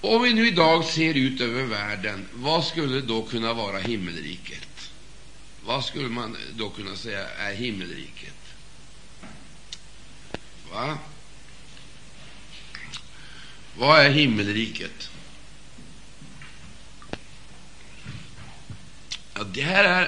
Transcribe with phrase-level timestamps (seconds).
[0.00, 4.90] Om vi nu idag ser ut över världen, vad skulle då kunna vara himmelriket?
[5.64, 8.34] Vad skulle man då kunna säga är himmelriket?
[10.72, 10.98] Va?
[13.76, 15.10] Vad är himmelriket?
[19.34, 20.02] Ja, det här är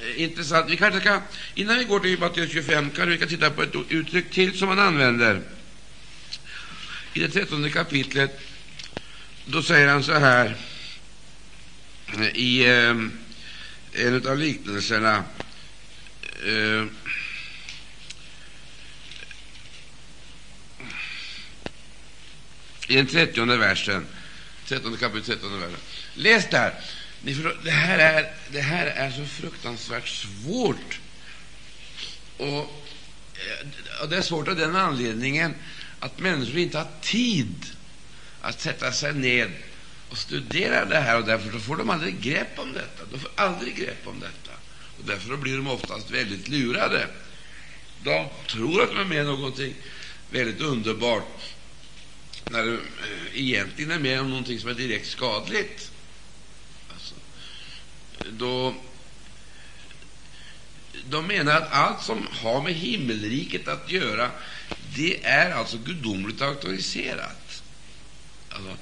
[0.00, 0.70] eh, intressant.
[0.70, 1.20] Vi kanske kan,
[1.54, 4.78] innan vi går till Matteus 25 kan vi titta på ett uttryck till som man
[4.78, 5.42] använder
[7.12, 8.40] i det trettonde kapitlet.
[9.46, 10.56] Då säger han så här
[12.34, 12.96] i eh,
[13.92, 15.24] en av liknelserna.
[16.46, 16.84] Eh,
[22.88, 24.06] I den trettionde versen.
[24.66, 25.76] 13 kapitel, 13 versen.
[26.14, 26.74] Läs där.
[27.22, 31.00] Ni förstår, det, här är, det här är så fruktansvärt svårt.
[32.36, 35.54] Och, eh, och Det är svårt av den anledningen
[36.00, 37.66] att människor inte har tid
[38.42, 39.50] att sätta sig ned
[40.08, 43.04] och studera det här, och därför får de aldrig grepp om detta.
[43.12, 44.52] De får aldrig grepp om detta.
[44.98, 47.06] Och Därför blir de oftast väldigt lurade.
[48.04, 49.74] De tror att de är med någonting
[50.30, 51.42] väldigt underbart,
[52.48, 52.80] när de eh,
[53.40, 55.90] egentligen är med om någonting som är direkt skadligt.
[56.92, 57.14] Alltså,
[58.30, 58.74] då
[61.10, 64.30] de menar att allt som har med himmelriket att göra,
[64.96, 67.41] det är alltså gudomligt auktoriserat.
[68.54, 68.76] Alltså,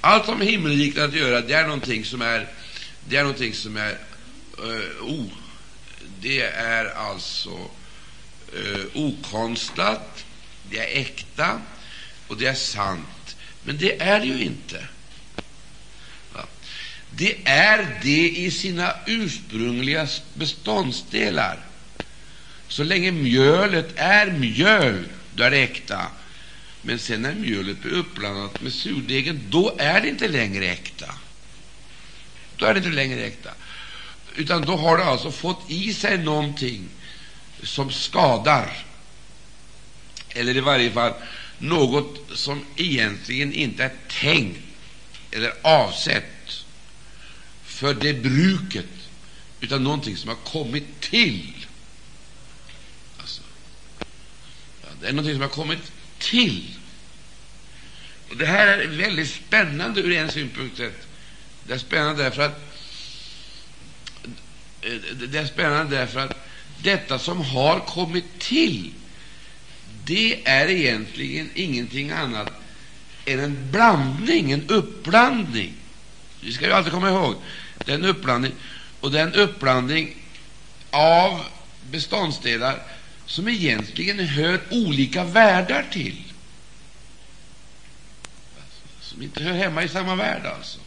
[0.00, 2.48] allt som himmelriket att göra, det är någonting som är,
[3.08, 3.98] det är någonting som är
[4.58, 5.26] uh, oh,
[6.20, 7.70] det är alltså
[8.56, 10.24] uh, okonstlat,
[10.70, 11.60] det är äkta
[12.28, 13.36] och det är sant.
[13.62, 14.88] Men det är det ju inte.
[17.16, 21.58] Det är det i sina ursprungliga beståndsdelar.
[22.68, 26.06] Så länge mjölet är mjöl, då är det äkta.
[26.86, 31.14] Men sen när mjölet blir uppblandat med surdegen, då är det inte längre äkta.
[32.56, 33.50] Då är det inte längre äkta.
[34.36, 36.88] Utan då har det alltså fått i sig någonting
[37.62, 38.84] som skadar.
[40.28, 41.12] Eller i varje fall
[41.58, 44.60] något som egentligen inte är tänkt
[45.30, 46.64] eller avsett
[47.64, 48.86] för det bruket,
[49.60, 51.66] utan någonting som har kommit till.
[53.18, 53.42] Alltså,
[54.82, 55.92] ja, det är någonting som har kommit
[56.24, 56.70] till.
[58.30, 61.06] Och Det här är väldigt spännande ur en synpunkt sett.
[61.66, 62.74] Det är spännande därför att
[64.82, 64.92] eh,
[65.28, 66.46] det är spännande därför att
[66.82, 68.92] detta som har kommit till,
[70.04, 72.52] det är egentligen ingenting annat
[73.24, 75.74] än en blandning, en uppblandning.
[76.40, 77.34] Vi ska ju alltid komma ihåg
[77.84, 78.52] den uppblandning,
[79.00, 80.16] och den uppblandning
[80.90, 81.40] av
[81.90, 82.82] beståndsdelar
[83.26, 86.22] som egentligen hör olika världar till.
[89.00, 90.78] Som inte hör hemma i samma värld, alltså.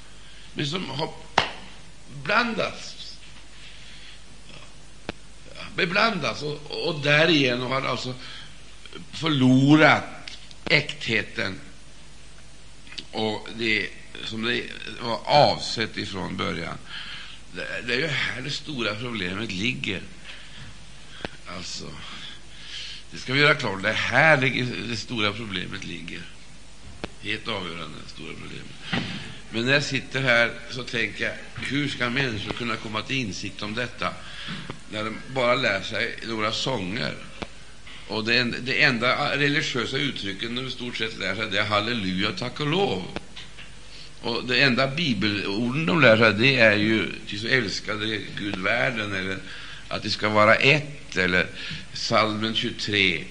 [0.54, 1.10] Men som har
[2.24, 3.18] blandats.
[5.76, 8.14] Beblandats och, och därigenom har alltså
[9.12, 10.04] förlorat
[10.70, 11.60] äktheten
[13.12, 13.90] och det
[14.26, 14.64] som det
[15.02, 16.78] var avsett ifrån början.
[17.56, 20.02] Det, det är ju här det stora problemet ligger.
[21.48, 21.86] Alltså,
[23.12, 23.84] det ska vi göra klart.
[23.84, 26.22] Det är här det, det stora problemet ligger.
[27.22, 29.06] Helt avgörande, stora problemet.
[29.50, 33.64] Men när jag sitter här så tänker jag, hur ska människor kunna komma till insikt
[33.64, 34.14] om detta
[34.92, 37.14] när de bara lär sig några sånger?
[38.08, 42.32] Och det, det enda religiösa uttrycket de i stort sett lär sig det är halleluja,
[42.32, 43.04] tack och lov.
[44.22, 49.14] Och det enda bibelorden de lär sig det är ju till så älskade Gud världen,
[49.14, 49.38] eller
[49.88, 51.48] att det ska vara ett, eller
[51.94, 53.24] Salmen 23.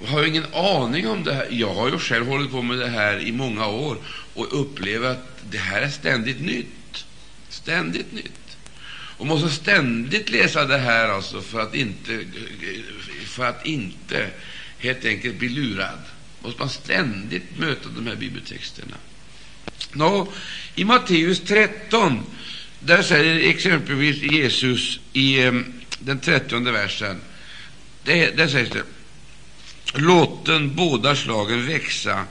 [0.00, 1.46] Jag har ingen aning om det här.
[1.50, 3.96] Jag har ju själv hållit på med det här i många år
[4.34, 7.04] och upplever att det här är ständigt nytt.
[7.48, 8.56] Ständigt nytt.
[9.16, 12.24] Och måste ständigt läsa det här alltså för att inte,
[13.26, 14.30] för att inte
[14.78, 15.98] helt enkelt bli lurad.
[16.40, 18.96] Måste man ständigt möta de här bibeltexterna.
[19.92, 20.32] Nå,
[20.74, 22.26] I Matteus 13
[22.80, 25.50] där säger exempelvis Jesus i
[26.04, 27.20] den trettionde versen,
[28.04, 28.82] det, där sägs det
[29.94, 32.24] Låt den båda slagen växa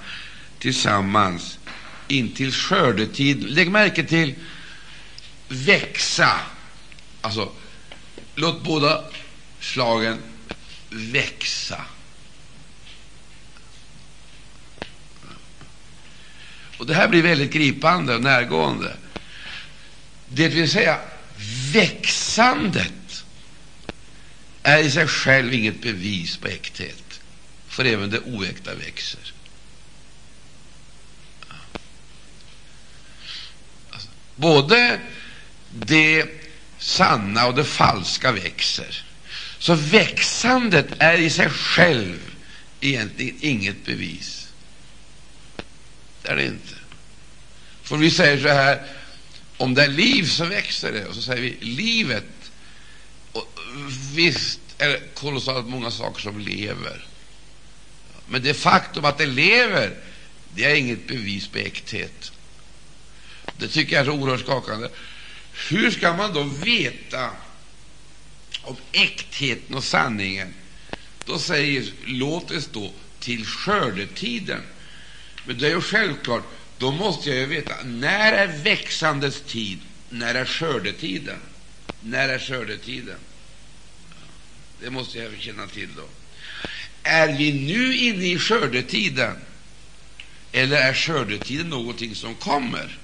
[0.59, 1.59] tillsammans
[2.07, 3.43] intill skördetid.
[3.49, 4.35] Lägg märke till
[5.47, 6.39] växa.
[7.21, 7.51] Alltså,
[8.35, 9.03] låt båda
[9.59, 10.17] slagen
[10.89, 11.85] växa.
[16.77, 18.95] Och Det här blir väldigt gripande och närgående.
[20.27, 20.99] Det vill säga,
[21.73, 22.93] växandet
[24.63, 27.19] är i sig själv inget bevis på äkthet,
[27.67, 29.33] för även det oäkta växer.
[33.89, 34.99] Alltså, både
[35.71, 36.25] det
[36.77, 39.03] sanna och det falska växer.
[39.59, 42.19] Så växandet är i sig själv
[42.81, 44.47] egentligen inget bevis.
[46.21, 46.75] Det är det inte.
[47.83, 48.87] För vi säger så här,
[49.57, 52.40] om det är liv så växer det, och så säger vi livet.
[54.13, 57.05] Visst är det kolossalt många saker som lever.
[58.27, 59.97] Men det faktum att det lever,
[60.55, 62.31] det är inget bevis på äkthet.
[63.57, 64.89] Det tycker jag är så oerhört skakande.
[65.69, 67.29] Hur ska man då veta
[68.61, 70.53] om äktheten och sanningen?
[71.25, 74.61] Då säger låt det stå till skördetiden.
[75.45, 76.43] Men det är ju självklart,
[76.77, 79.79] då måste jag ju veta när är växandets tid,
[80.09, 81.39] när är skördetiden?
[81.99, 83.17] När är skördetiden?
[84.81, 86.07] Det måste jag känna till då.
[87.03, 89.35] Är vi nu inne i skördetiden,
[90.51, 92.97] eller är skördetiden någonting som kommer?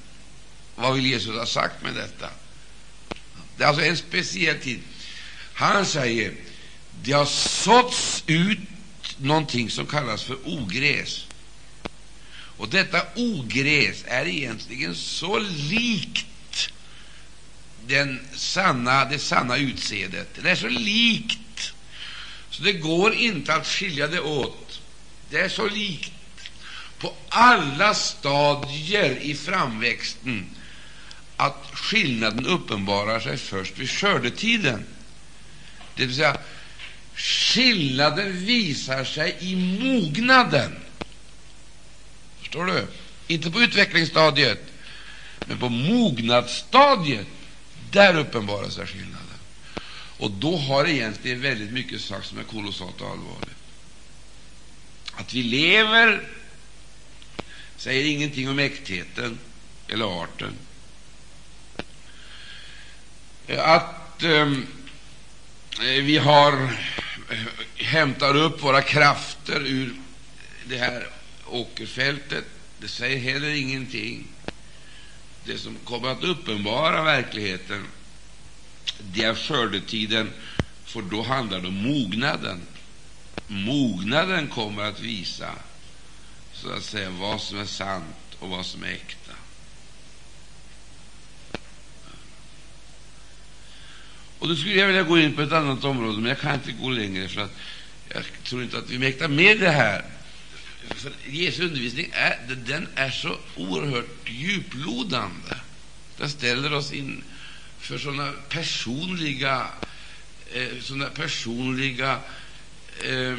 [0.75, 2.29] Vad vill Jesus ha sagt med detta?
[3.57, 4.79] Det är alltså en speciell tid.
[5.53, 6.33] Han säger
[7.03, 8.59] det har såtts ut
[9.17, 11.27] någonting som kallas för ogräs.
[12.57, 15.39] Och detta ogräs är egentligen så
[15.69, 16.69] likt
[17.87, 20.27] den sanna, det sanna utsädet.
[20.43, 21.39] Det är så likt,
[22.57, 24.81] så det går inte att skilja det åt.
[25.29, 26.11] Det är så likt
[26.99, 30.49] på alla stadier i framväxten
[31.37, 34.85] att skillnaden uppenbarar sig först vid skördetiden.
[35.95, 36.37] Det vill säga,
[37.15, 40.75] skillnaden visar sig i mognaden.
[42.39, 42.87] Förstår du?
[43.27, 44.63] Inte på utvecklingsstadiet,
[45.45, 47.27] men på mognadsstadiet.
[47.91, 49.16] Där uppenbarar sig skillnaden.
[50.17, 53.57] Och då har egentligen väldigt mycket sagts som är kolossalt allvarligt.
[55.13, 56.29] Att vi lever
[57.77, 59.39] säger ingenting om äktheten
[59.87, 60.53] eller arten.
[63.57, 64.67] Att ehm,
[65.81, 66.53] eh, vi har
[67.29, 67.37] eh,
[67.75, 69.95] hämtar upp våra krafter ur
[70.65, 71.07] det här
[71.45, 72.45] åkerfältet,
[72.79, 74.27] det säger heller ingenting.
[75.45, 77.85] Det som kommer att uppenbara verkligheten,
[78.99, 80.31] det är skördetiden,
[80.85, 82.61] för då handlar det om mognaden.
[83.47, 85.51] Mognaden kommer att visa
[86.53, 89.31] så att säga vad som är sant och vad som är äkta.
[94.39, 96.71] Och Då skulle jag vilja gå in på ett annat område, men jag kan inte
[96.71, 97.57] gå längre, för att
[98.09, 100.05] jag tror inte att vi mäktar med det här.
[100.89, 105.55] För Jesu undervisning är, den är så oerhört djuplodande.
[106.17, 107.23] Den ställer oss in
[107.79, 109.67] för sådana personliga,
[110.53, 112.19] eh, såna personliga
[113.03, 113.37] eh,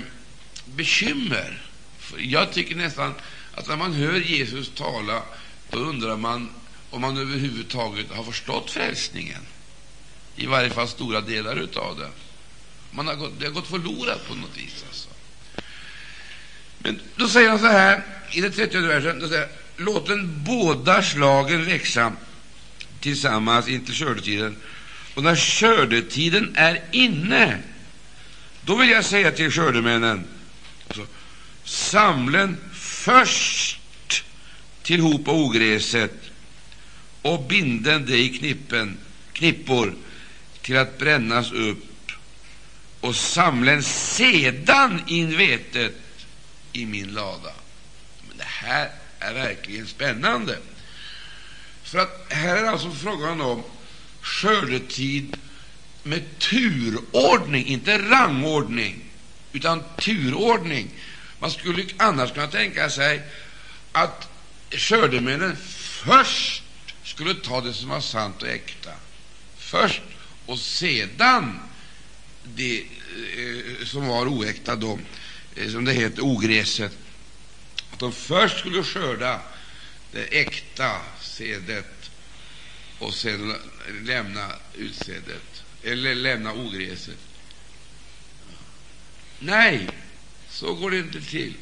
[0.64, 1.62] bekymmer.
[1.99, 3.14] För jag tycker nästan
[3.55, 5.23] att när man hör Jesus tala,
[5.70, 6.50] då undrar man
[6.90, 9.43] om man överhuvudtaget har förstått frälsningen
[10.37, 12.11] i varje fall stora delar av det.
[12.90, 14.85] Man har gått, det har gått förlorat på något vis.
[14.88, 15.08] Alltså.
[16.79, 21.02] Men då säger han så här i den 30 versen, då säger, låt den båda
[21.02, 22.12] slagen växa
[23.00, 24.56] tillsammans intill skördetiden.
[25.14, 27.58] Och när skördetiden är inne,
[28.62, 30.24] då vill jag säga till skördemännen,
[30.86, 31.06] alltså,
[31.64, 34.24] samlen först
[34.82, 36.12] tillhopa ogräset
[37.22, 38.99] och binden det i knippen,
[39.32, 39.94] knippor
[40.62, 42.12] till att brännas upp
[43.00, 45.94] och samlen sedan in vetet
[46.73, 47.52] i min lada.
[48.28, 50.58] Men det här är verkligen spännande.
[51.88, 53.62] För att här är alltså frågan om
[54.21, 55.37] skördetid
[56.02, 59.04] med turordning, inte rangordning,
[59.52, 60.90] utan turordning.
[61.38, 63.23] Man skulle annars kunna tänka sig
[63.92, 64.28] att
[64.71, 65.57] skördemännen
[66.04, 66.62] först
[67.04, 68.90] skulle ta det som var sant och äkta.
[69.57, 70.02] Först
[70.47, 71.61] och sedan
[72.45, 74.99] det eh, som var oäkta, då,
[75.57, 76.92] eh, som det heter, ogräset,
[77.92, 79.40] att de först skulle skörda
[80.12, 80.97] det äkta
[81.38, 82.11] sädet
[82.99, 83.57] och sedan
[84.02, 87.18] lämna utsädet, eller lämna ogräset.
[89.38, 89.88] Nej,
[90.49, 91.54] så går det inte till.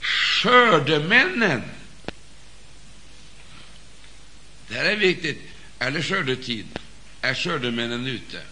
[0.00, 1.62] Skördemännen
[4.68, 5.38] det här är viktigt.
[5.78, 6.66] Är det skördetid?
[7.20, 8.42] är skördemännen ute.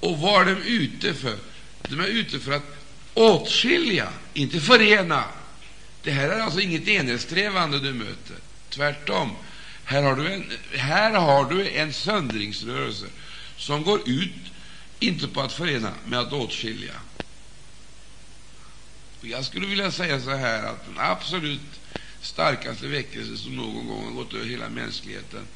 [0.00, 1.38] Och vad är de ute för?
[1.88, 2.76] De är ute för att
[3.14, 5.24] åtskilja, inte förena.
[6.02, 8.36] Det här är alltså inget enhetssträvande du möter.
[8.74, 9.30] Tvärtom.
[9.84, 13.06] Här har, du en, här har du en söndringsrörelse
[13.56, 14.32] som går ut
[15.00, 16.94] inte på att förena, med att åtskilja.
[19.20, 21.80] Och jag skulle vilja säga så här att den absolut
[22.20, 25.46] starkaste väckelse som någon gång har gått över hela mänskligheten,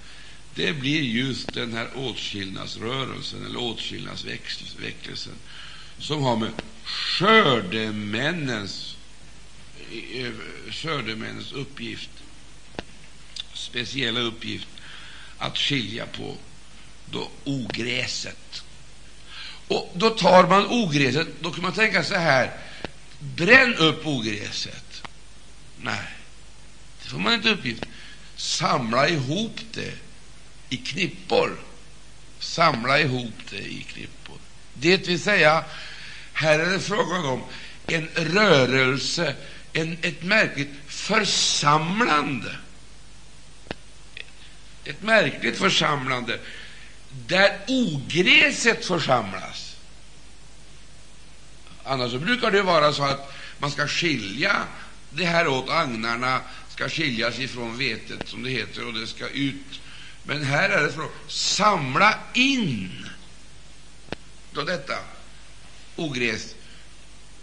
[0.54, 5.34] det blir just den här åtskillnadsrörelsen, eller åtskillnadsväckelsen,
[5.98, 6.50] som har med
[6.84, 8.96] skördemännens,
[10.14, 10.32] eh,
[10.70, 12.10] skördemännens uppgift,
[13.76, 14.68] speciella uppgift,
[15.38, 16.36] att skilja på
[17.10, 18.62] då ogräset.
[19.68, 22.50] Och då tar man ogräset, då kan man tänka så här,
[23.18, 25.02] bränn upp ogräset.
[25.80, 26.08] Nej,
[27.02, 27.82] det får man inte uppgift.
[28.36, 29.94] Samla ihop det
[30.68, 31.56] i knippor.
[32.38, 34.38] Samla ihop det i knippor.
[34.74, 35.64] Det vill säga,
[36.32, 37.42] här är det frågan om
[37.88, 39.34] en rörelse,
[39.72, 42.56] en, ett märkligt församlande.
[44.86, 46.40] Ett märkligt församlande
[47.10, 49.76] där ogräset församlas.
[51.84, 54.62] Annars brukar det vara så att man ska skilja
[55.10, 55.70] det här åt.
[55.70, 59.80] Agnarna ska skiljas ifrån vetet, som det heter, och det ska ut.
[60.22, 63.08] Men här är det för att samla in
[64.52, 64.94] då detta
[65.96, 66.54] ogräs.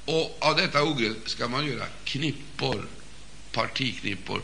[0.05, 2.87] Och av detta ogräs ska man göra knippor,
[3.51, 4.41] partiknippor.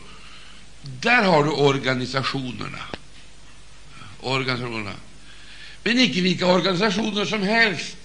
[0.82, 2.82] Där har du organisationerna.
[4.20, 4.94] Organisationerna.
[5.84, 7.96] Men icke vilka organisationer som helst,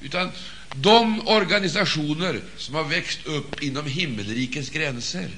[0.00, 0.30] utan
[0.72, 5.30] de organisationer som har växt upp inom himmelrikets gränser.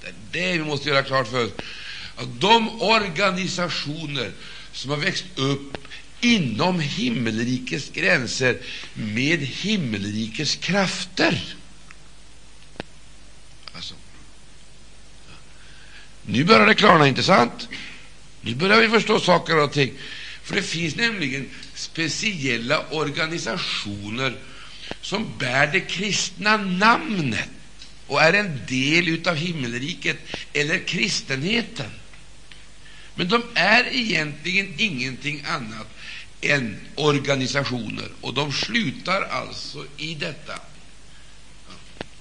[0.00, 1.52] Det är det vi måste göra klart för oss.
[2.16, 4.32] Att de organisationer
[4.72, 5.88] som har växt upp
[6.20, 8.58] inom himmelrikets gränser
[8.94, 11.56] med himmelrikets krafter.
[13.74, 13.94] Alltså.
[16.32, 17.68] Nu börjar det klarna, inte sant?
[18.40, 19.92] Nu börjar vi förstå saker och ting.
[20.42, 24.36] För det finns nämligen speciella organisationer
[25.00, 27.48] som bär det kristna namnet
[28.06, 30.16] och är en del av himmelriket
[30.52, 31.90] eller kristenheten.
[33.14, 35.88] Men de är egentligen ingenting annat
[36.40, 40.54] än organisationer, och de slutar alltså i detta.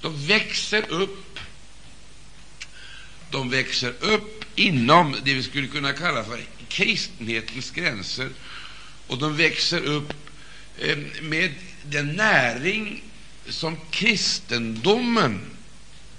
[0.01, 1.28] De växer upp
[3.31, 8.29] de växer upp inom det vi skulle kunna kalla för kristenhetens gränser,
[9.07, 10.13] och de växer upp
[10.79, 13.03] eh, med den näring
[13.47, 15.41] som kristendomen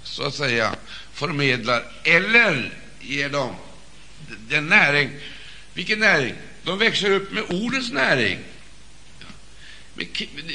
[0.02, 0.74] så att säga
[1.12, 3.54] förmedlar, eller ger dem
[4.48, 5.10] den näring.
[5.74, 6.34] Vilken näring?
[6.64, 8.38] De växer upp med ordens näring,
[9.94, 10.06] med,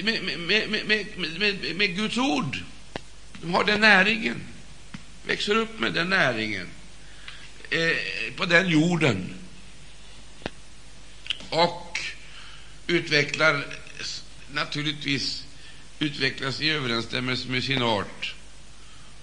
[0.03, 0.39] med,
[0.87, 1.05] med,
[1.39, 2.57] med, med Guds ord.
[3.41, 4.41] De har den näringen
[5.27, 6.67] växer upp med den näringen
[7.69, 9.33] eh, på den jorden
[11.49, 11.99] och
[12.87, 13.65] utvecklar
[14.53, 15.45] naturligtvis
[15.99, 18.35] utvecklas i överensstämmelse med sin art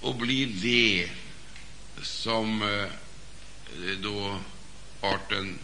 [0.00, 1.10] och blir det
[2.02, 2.88] som eh,
[4.02, 4.38] då
[5.00, 5.58] arten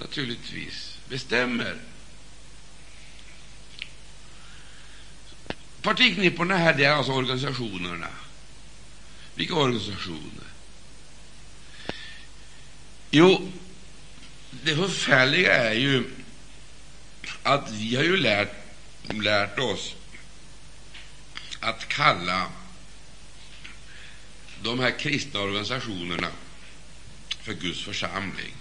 [0.00, 1.76] naturligtvis bestämmer.
[5.82, 8.08] Partiknipporna här, det är alltså organisationerna.
[9.38, 10.46] Vilka organisationer?
[13.10, 13.52] Jo,
[14.50, 16.04] det förfärliga är ju
[17.42, 18.52] att vi har ju lärt,
[19.10, 19.94] lärt oss
[21.60, 22.46] att kalla
[24.62, 26.28] de här kristna organisationerna
[27.42, 28.54] för Guds församling.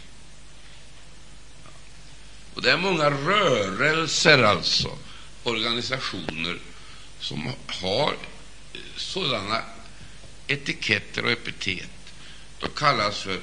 [2.53, 4.97] Och Det är många rörelser, alltså,
[5.43, 6.59] organisationer,
[7.19, 8.15] som har
[8.95, 9.63] sådana
[10.47, 11.89] etiketter och epitet.
[12.59, 13.39] De kallas för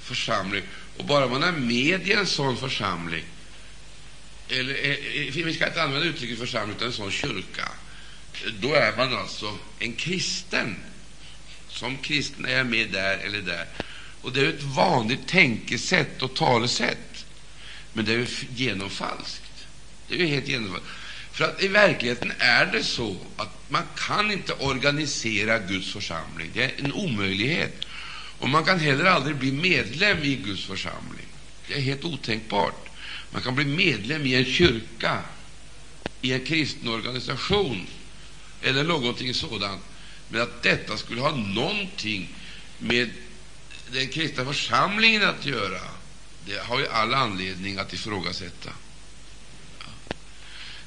[0.00, 0.62] församling.
[0.96, 3.24] Och bara man är med i en sån församling,
[4.48, 7.68] eller eh, eh, vi ska inte använda uttrycket församling, utan en sån kyrka,
[8.60, 10.76] då är man alltså en kristen.
[11.68, 13.66] Som kristen är jag med där eller där.
[14.22, 17.24] Och det är ett vanligt tänkesätt och talesätt,
[17.92, 19.42] men det är ju genomfalskt.
[20.08, 20.86] Det är ju helt genomfalskt.
[21.32, 26.50] För att i verkligheten är det så att man kan inte organisera Guds församling.
[26.54, 27.84] Det är en omöjlighet.
[28.38, 31.26] Och man kan heller aldrig bli medlem i Guds församling.
[31.68, 32.88] Det är helt otänkbart.
[33.30, 35.18] Man kan bli medlem i en kyrka,
[36.20, 37.86] i en kristen organisation
[38.62, 39.82] eller någonting sådant,
[40.28, 42.34] men att detta skulle ha någonting
[42.78, 43.10] med
[43.92, 45.80] den kristna församlingen att göra,
[46.46, 48.70] det har ju all anledning att ifrågasätta.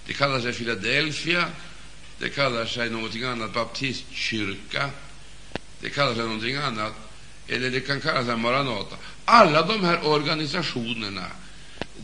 [0.05, 1.45] Det kallar sig Philadelphia,
[2.19, 4.89] det kallar sig någonting annat, baptistkyrka,
[5.79, 6.93] det kallar sig någonting annat,
[7.47, 8.95] eller det kan kalla sig Maranata.
[9.25, 11.27] Alla de här organisationerna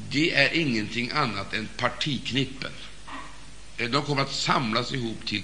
[0.09, 2.71] det är ingenting annat än partiknippen.
[3.77, 5.43] De kommer att samlas ihop till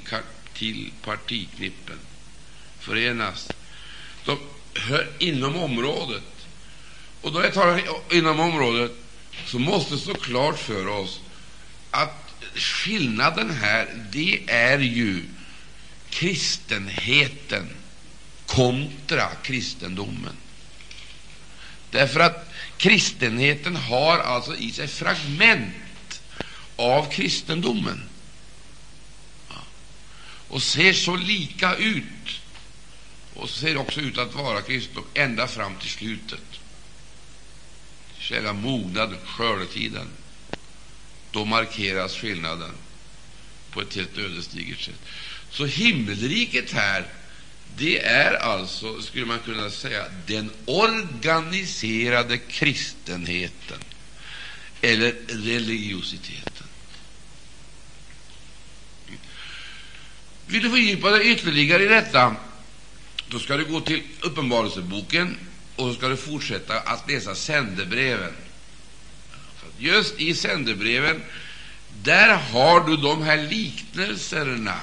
[0.54, 2.00] till partiknippen
[2.80, 3.54] förenas.
[4.26, 4.38] De
[4.74, 6.24] hör inom området.
[7.22, 7.82] Och då jag talar
[8.12, 8.92] inom området
[9.46, 11.20] så måste det stå klart för oss
[11.92, 12.25] att
[12.56, 15.24] skillnaden här, det är ju
[16.10, 17.70] kristenheten
[18.46, 20.36] kontra kristendomen.
[21.92, 26.22] Därför att kristenheten har alltså i sig fragment
[26.76, 28.04] av kristendomen
[30.48, 32.42] och ser så lika ut
[33.34, 36.60] och ser också ut att vara kristendom ända fram till slutet.
[38.20, 40.08] Själva mognaden, skördetiden,
[41.36, 42.72] då markeras skillnaden
[43.72, 45.02] på ett helt ödesdigert sätt.
[45.50, 47.06] Så himmelriket här,
[47.78, 53.80] det är alltså, skulle man kunna säga, den organiserade kristenheten
[54.82, 56.68] eller religiositeten.
[60.48, 62.36] Vill du fördjupa dig ytterligare i detta,
[63.28, 65.38] då ska du gå till Uppenbarelseboken
[65.76, 68.34] och så ska du fortsätta att läsa sändebreven.
[69.80, 71.24] Just i sändebreven,
[72.04, 74.80] där har du de här liknelserna,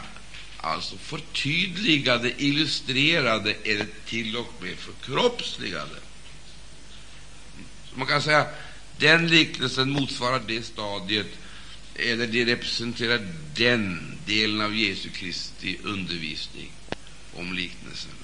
[0.56, 5.96] alltså förtydligade, illustrerade eller till och med förkroppsligade.
[7.90, 8.46] Så man kan säga
[8.98, 11.26] den liknelsen motsvarar det stadiet,
[11.94, 16.72] eller det representerar den delen av Jesu Kristi undervisning
[17.34, 18.21] om liknelsen.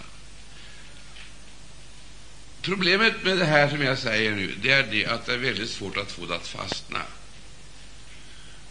[2.69, 5.71] Problemet med det här som jag säger nu, det är det att det är väldigt
[5.71, 7.03] svårt att få det att fastna.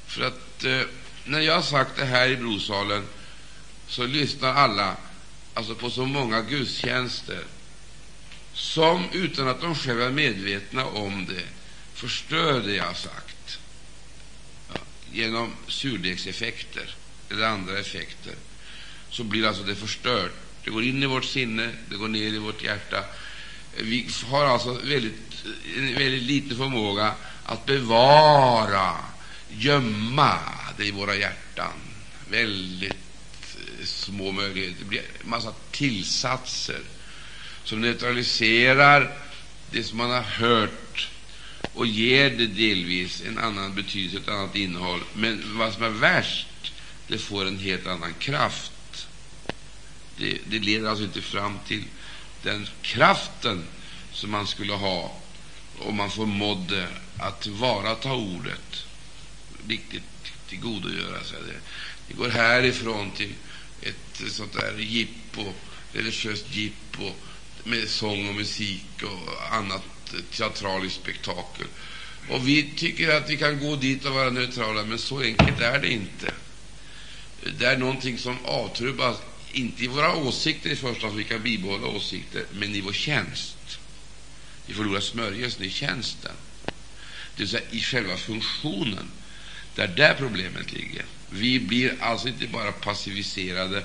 [0.08, 0.82] För att eh,
[1.26, 3.08] när jag har sagt det här i Brosalen
[3.88, 4.98] så lyssnar alla
[5.54, 7.44] alltså på så många gudstjänster
[8.54, 11.44] som, utan att de själva är medvetna om det,
[11.94, 13.60] förstör det jag har sagt
[14.70, 14.80] ja,
[15.12, 16.96] genom surdegseffekter
[17.30, 18.34] eller andra effekter.
[19.10, 20.34] Så blir alltså det förstört.
[20.64, 23.04] Det går in i vårt sinne, det går ner i vårt hjärta
[23.80, 27.14] vi har alltså väldigt, väldigt liten förmåga
[27.44, 28.96] att bevara,
[29.50, 30.40] gömma
[30.78, 31.74] det i våra hjärtan.
[32.30, 32.94] Väldigt
[33.56, 34.80] eh, små möjligheter.
[34.80, 36.80] Det blir en massa tillsatser
[37.64, 39.18] som neutraliserar
[39.72, 41.10] det som man har hört
[41.74, 45.02] och ger det delvis en annan betydelse, ett annat innehåll.
[45.14, 46.74] Men vad som är värst,
[47.08, 48.72] det får en helt annan kraft.
[50.18, 51.84] Det, det leder alltså inte fram till
[52.48, 53.66] den kraften
[54.12, 55.22] som man skulle ha
[55.80, 58.86] om man förmådde att tillvarata ordet,
[59.68, 60.04] riktigt
[60.50, 61.60] tillgodogöra sig det.
[62.08, 63.34] Vi går härifrån till
[63.82, 65.54] ett sånt där jippo,
[65.94, 67.12] religiöst jippo
[67.64, 69.84] med sång och musik och annat
[70.32, 71.68] teatraliskt spektakel.
[72.30, 75.80] Och vi tycker att vi kan gå dit och vara neutrala, men så enkelt är
[75.80, 76.34] det inte.
[77.60, 79.18] Det är någonting som avtrubbas
[79.58, 83.80] inte i våra åsikter i första hand, vi kan bibehålla åsikter, men i vår tjänst.
[84.66, 86.36] Vi förlorar smörjelsen i tjänsten,
[87.36, 89.12] det vill säga i själva funktionen.
[89.76, 91.06] Det är där problemet ligger.
[91.30, 93.84] Vi blir alltså inte bara passiviserade,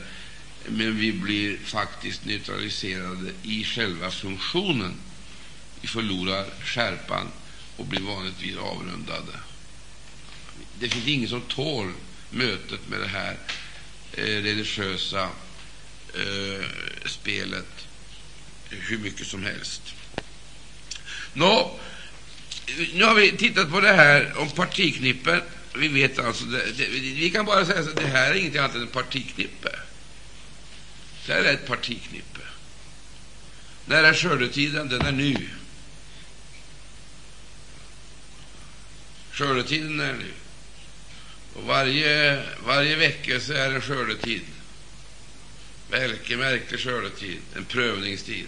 [0.68, 4.94] men vi blir faktiskt neutraliserade i själva funktionen.
[5.80, 7.28] Vi förlorar skärpan
[7.76, 9.40] och blir vanligtvis avrundade.
[10.78, 11.92] Det finns ingen som tål
[12.30, 13.38] mötet med det här
[14.12, 15.28] eh, religiösa
[16.14, 16.66] eh,
[17.06, 17.86] spelet
[18.70, 19.82] hur mycket som helst.
[21.32, 21.78] Nå,
[22.94, 25.42] nu har vi tittat på det här om partiknippen.
[25.74, 28.74] Vi vet alltså, det, det, vi kan bara säga att det här är ingenting annat
[28.74, 29.78] än ett partiknippe.
[31.26, 32.40] Det här är ett partiknippe.
[33.86, 34.88] När är skördetiden?
[34.88, 35.48] Den är nu.
[39.32, 40.32] Skördetiden är nu.
[41.54, 44.42] Och varje, varje vecka så är det skördetid.
[45.92, 48.46] Verklig, märklig skördetid, en prövningstid.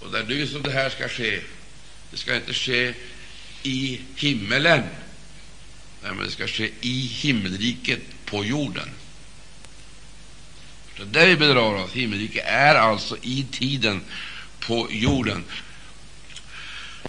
[0.00, 1.40] Och där nu som det här ska ske,
[2.10, 2.94] det ska inte ske
[3.62, 4.82] i himmelen,
[6.02, 8.88] nej, men det ska ske i himmelriket på jorden.
[10.96, 11.92] Det där vi bedrar oss.
[11.92, 14.02] Himmelriket är alltså i tiden
[14.60, 15.44] på jorden.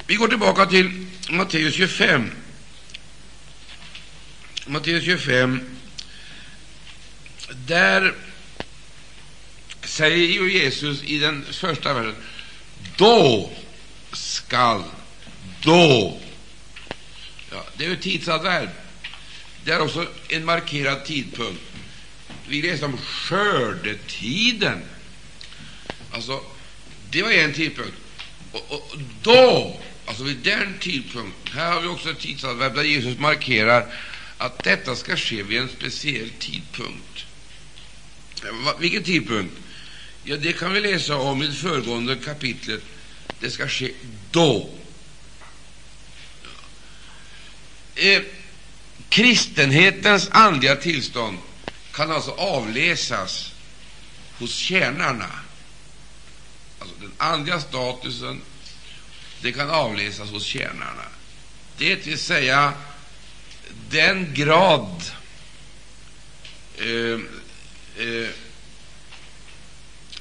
[0.08, 2.32] Vi går tillbaka till Matteus 25.
[4.66, 5.76] Matteus 25
[7.50, 8.14] där
[9.84, 12.16] säger ju Jesus i den första versen
[12.98, 13.52] då
[14.12, 14.84] skall,
[15.62, 16.20] då.
[17.52, 18.70] Ja, det är ett tidsadverb.
[19.64, 21.62] Det är också en markerad tidpunkt.
[22.48, 24.82] Vi läste om skördetiden.
[26.12, 26.42] Alltså,
[27.10, 27.98] det var en tidpunkt.
[28.52, 33.20] Och, och, då, alltså vid den tidpunkten, här har vi också ett tidsadverb där Jesus
[33.20, 33.94] markerar
[34.38, 37.26] att detta ska ske vid en speciell tidpunkt.
[38.80, 39.54] Vilken tidpunkt?
[40.24, 42.82] Ja, det kan vi läsa om i det föregående kapitlet.
[43.40, 43.92] Det ska ske
[44.32, 44.70] då.
[47.96, 48.22] Eh,
[49.10, 51.38] kristenhetens andliga tillstånd
[51.92, 53.52] kan alltså avläsas
[54.40, 55.30] hos tjänarna.
[56.80, 58.42] Alltså den andliga statusen
[59.42, 61.06] det kan avläsas hos tjänarna.
[61.78, 62.74] Det vill säga
[63.90, 65.04] den grad
[66.78, 67.20] eh,
[67.98, 68.30] eh,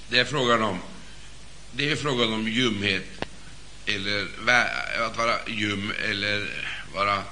[0.08, 0.80] det är frågan om
[1.76, 3.04] det är frågan om ljumhet,
[3.86, 4.26] eller
[5.06, 7.22] att vara ljum eller vara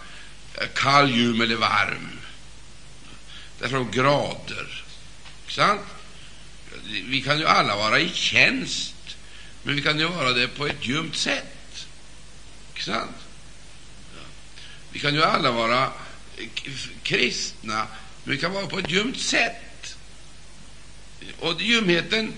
[0.74, 2.18] kall, ljum eller varm.
[3.58, 4.84] Det är frågan om grader.
[5.48, 5.80] Sant?
[6.84, 9.16] Vi kan ju alla vara i tjänst,
[9.62, 11.86] men vi kan ju vara det på ett ljumt sätt.
[12.78, 13.16] Sant?
[14.90, 15.92] Vi kan ju alla vara
[17.02, 17.86] kristna,
[18.24, 19.71] men vi kan vara på ett ljumt sätt.
[21.38, 22.32] Och ljumheten,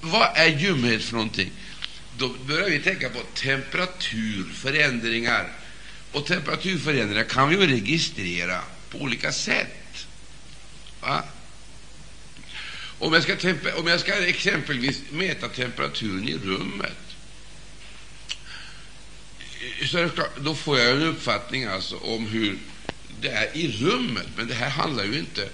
[0.00, 1.50] vad är ljumhet för någonting?
[2.18, 5.52] Då börjar vi tänka på temperaturförändringar.
[6.12, 10.06] Och temperaturförändringar kan vi ju registrera på olika sätt.
[11.00, 11.24] Va?
[12.98, 13.36] Om jag, ska
[13.76, 17.04] om jag ska exempelvis mäta temperaturen i rummet
[19.86, 20.08] så
[20.40, 22.58] då får jag en uppfattning alltså om hur
[23.20, 24.26] det är i rummet.
[24.36, 25.48] Men det här handlar ju inte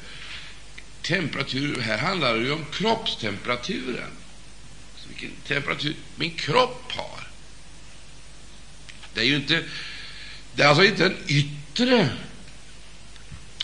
[1.02, 4.10] temperatur, här handlar det ju om kroppstemperaturen.
[4.96, 7.28] Så vilken temperatur min kropp har.
[9.14, 9.64] Det är ju inte,
[10.54, 12.08] det är alltså inte den yttre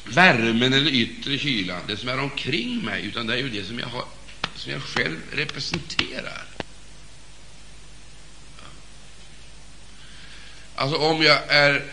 [0.05, 3.79] värmen eller yttre kylan, det som är omkring mig, utan det är ju det som
[3.79, 4.05] jag, har,
[4.55, 6.43] som jag själv representerar.
[10.75, 11.85] Alltså, om jag är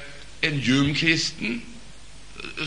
[0.42, 1.62] en ljum kristen,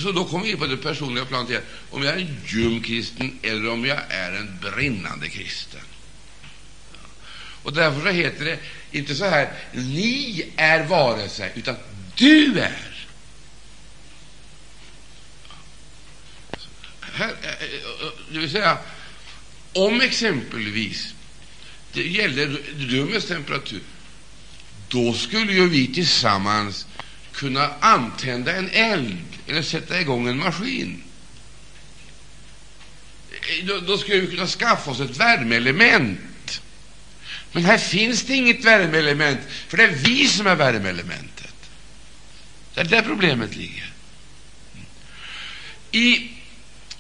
[0.03, 2.83] så då kommer vi in på det personliga planet igen, Om jag är en ljum
[2.83, 5.81] kristen eller om jag är en brinnande kristen.
[7.63, 8.59] Och därför så heter det
[8.91, 11.77] inte så här ni är vare sig, utan
[12.15, 13.07] du är.
[17.01, 18.79] Här, eh, eh, det vill säga,
[19.73, 21.15] om exempelvis
[21.93, 23.83] det gäller rummets temperatur,
[24.89, 26.87] då skulle ju vi tillsammans
[27.33, 31.03] kunna antända en eld eller sätta igång en maskin.
[33.33, 36.61] Eh, då, då skulle vi kunna skaffa oss ett värmeelement.
[37.53, 41.55] Men här finns det inget värmeelement, för det är vi som är värmeelementet.
[42.75, 43.93] Det är där problemet ligger.
[45.93, 46.31] I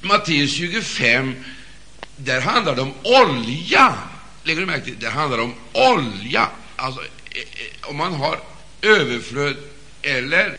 [0.00, 1.35] Matteus 25
[2.16, 3.94] där handlar det om olja.
[4.44, 4.98] Lägger du märke till?
[4.98, 6.48] Det handlar om olja.
[6.76, 8.40] Alltså, eh, eh, om man har
[8.82, 9.56] överflöd
[10.02, 10.59] eller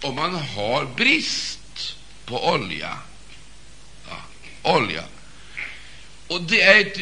[0.00, 2.98] om man har brist på olja.
[4.08, 4.22] Ja,
[4.62, 5.04] olja.
[6.26, 6.98] Och det är ett,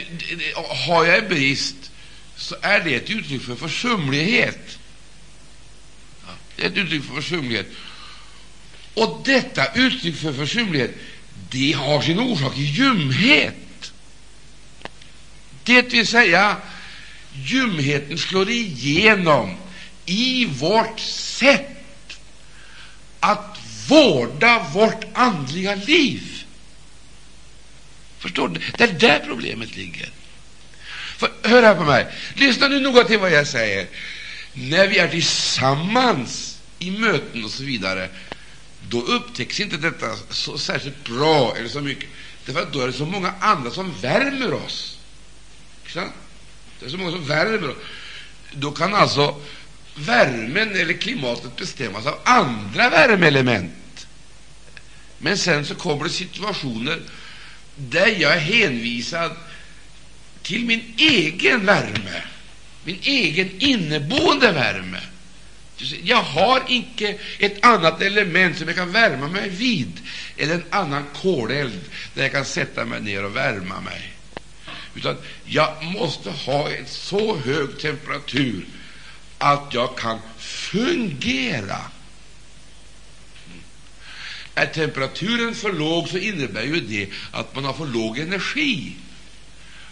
[0.87, 1.91] har jag brist,
[2.37, 4.79] så är det ett uttryck för försumlighet.
[6.27, 7.67] Ja, det är ett uttryck för försumlighet.
[8.95, 10.95] Och detta uttryck för försumlighet,
[11.51, 13.93] det har sin orsak i ljumhet.
[15.65, 16.57] Det vill säga,
[17.35, 19.57] ljumheten slår igenom
[20.07, 21.78] i vårt sätt
[23.29, 26.45] att vårda vårt andliga liv.
[28.19, 28.61] Förstår du?
[28.79, 30.09] Det är där problemet ligger.
[31.17, 32.07] För, hör här på mig.
[32.35, 33.87] Lyssna nu noga till vad jag säger.
[34.53, 38.09] När vi är tillsammans i möten och så vidare,
[38.88, 42.09] då upptäcks inte detta så särskilt bra eller så mycket.
[42.45, 44.99] Därför att då är det så många andra som värmer oss.
[46.81, 47.77] Det är så många som värmer oss.
[48.53, 49.37] Då kan alltså
[49.99, 54.07] värmen eller klimatet bestämmas av andra värmeelement.
[55.19, 57.01] Men sen så kommer det situationer
[57.77, 59.37] där jag är hänvisad
[60.43, 62.23] till min egen värme,
[62.85, 65.01] min egen inneboende värme.
[66.03, 69.93] Jag har icke ett annat element som jag kan värma mig vid,
[70.37, 71.81] eller en annan koleld
[72.15, 74.13] där jag kan sätta mig ner och värma mig.
[74.95, 78.67] Utan jag måste ha en så hög temperatur
[79.38, 81.81] att jag kan fungera.
[83.46, 83.61] Mm.
[84.55, 88.96] Är temperaturen för låg, så innebär ju det att man har för låg energi.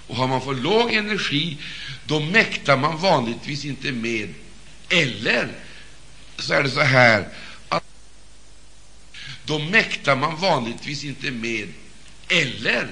[0.06, 1.58] Och har man för låg energi,
[2.06, 4.34] då mäktar man vanligtvis inte med.
[4.88, 5.48] Eller
[6.38, 7.28] så är det så här
[7.68, 7.84] att
[9.44, 11.68] då mäktar man vanligtvis inte med.
[12.28, 12.88] Eller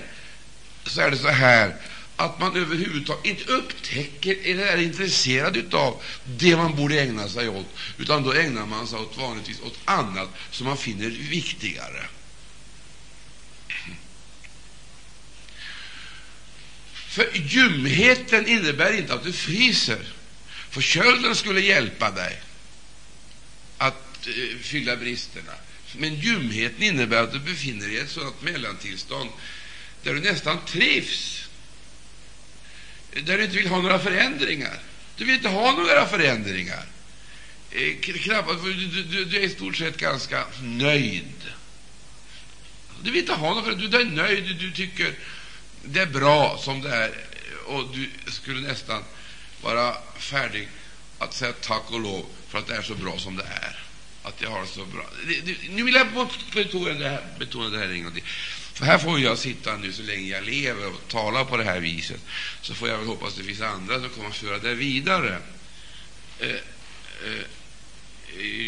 [0.86, 1.74] så är det så här
[2.16, 7.66] att man överhuvudtaget inte upptäcker eller är intresserad av det man borde ägna sig åt,
[7.98, 12.07] utan då ägnar man sig åt vanligtvis åt annat som man finner viktigare.
[17.14, 20.12] För ljumheten innebär inte att du fryser,
[20.70, 22.40] för kölden skulle hjälpa dig
[23.79, 25.53] att eh, fylla bristerna.
[25.96, 29.31] Men ljumheten innebär att du befinner dig i ett sådant mellantillstånd
[30.03, 31.43] där du nästan trivs,
[33.22, 34.79] där du inte vill ha några förändringar.
[35.16, 36.85] Du vill inte ha några förändringar.
[37.70, 37.94] Eh,
[38.64, 41.53] du, du, du är i stort sett ganska nöjd.
[43.03, 43.90] Du vill inte ha några förändringar.
[43.90, 45.14] Du är nöjd, du, tycker
[45.85, 47.12] det är bra som det är,
[47.66, 49.03] och du skulle nästan
[49.62, 50.68] vara färdig
[51.18, 53.85] att säga tack och lov för att det är så bra som det är.
[54.22, 55.07] Att jag har det så bra.
[55.70, 58.22] Nu vill jag betona det här, betona det här en gång till.
[58.74, 61.80] För här får jag sitta nu så länge jag lever och tala på det här
[61.80, 62.20] viset.
[62.62, 65.38] Så får jag väl hoppas att det finns andra som kommer att föra det vidare.
[66.38, 66.48] Eh,
[67.24, 67.44] eh,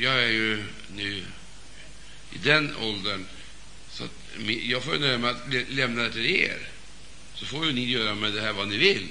[0.02, 0.64] jag är ju
[0.94, 1.24] nu
[2.32, 3.26] i den åldern
[3.90, 4.10] så att
[4.62, 6.68] jag får nöja mig att lämna det till er.
[7.34, 9.08] Så får ju ni göra med det här vad ni vill.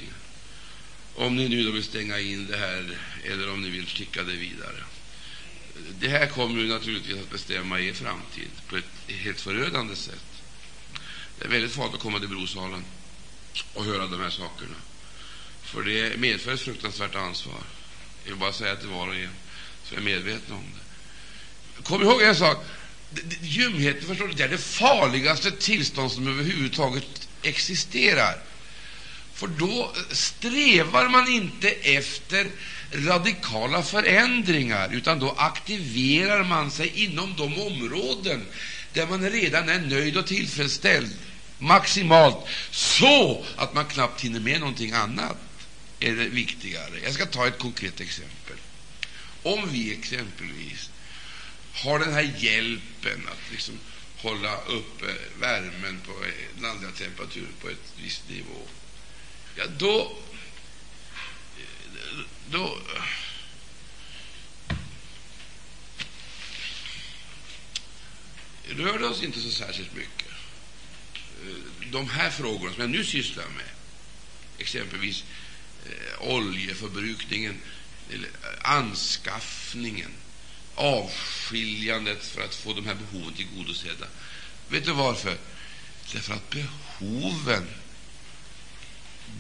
[1.15, 4.33] Om ni nu då vill stänga in det här eller om ni vill skicka det
[4.33, 4.83] vidare.
[5.99, 10.34] Det här kommer ju naturligtvis att bestämma er framtid på ett helt förödande sätt.
[11.39, 12.85] Det är väldigt farligt att komma till Brosalen
[13.73, 14.75] och höra de här sakerna.
[15.63, 17.63] För det medför ett fruktansvärt ansvar.
[18.23, 19.29] Jag vill bara säga till var och en
[19.83, 21.83] så är medveten om det.
[21.83, 22.57] Kom ihåg en sak.
[23.41, 28.43] Ljumheten förstår du, det är det farligaste tillstånd som överhuvudtaget existerar.
[29.33, 32.47] För då strävar man inte efter
[32.91, 38.45] radikala förändringar, utan då aktiverar man sig inom de områden
[38.95, 41.11] där man redan är nöjd och tillfredsställd
[41.57, 42.37] maximalt,
[42.71, 45.37] så att man knappt hinner med någonting annat.
[45.99, 46.99] är det viktigare.
[47.03, 48.57] Jag ska ta ett konkret exempel.
[49.43, 50.89] Om vi exempelvis
[51.73, 53.79] har den här hjälpen att liksom
[54.17, 55.05] hålla uppe
[55.39, 56.13] värmen på
[56.55, 58.67] den andra temperaturen på ett visst nivå,
[59.55, 60.17] ja, då,
[62.49, 62.77] då
[68.69, 70.27] rör det oss inte så särskilt mycket.
[71.43, 73.69] Eh, de här frågorna som jag nu sysslar med,
[74.57, 75.23] exempelvis
[75.85, 77.61] eh, oljeförbrukningen,
[78.13, 80.11] eller eh, anskaffningen,
[80.75, 84.07] avskiljandet för att få de här behoven tillgodosedda.
[84.69, 85.37] Vet du varför?
[86.13, 87.67] Därför att behoven